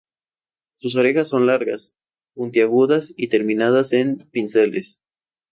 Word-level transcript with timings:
Sus 0.77 0.95
orejas 0.95 1.27
son 1.29 1.45
largas, 1.45 1.93
puntiagudas 2.33 3.13
y 3.17 3.27
terminadas 3.27 3.93
en 3.93 4.17
pinceles. 4.31 4.99